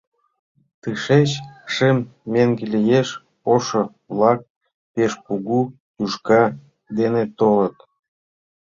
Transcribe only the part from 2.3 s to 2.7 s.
меҥге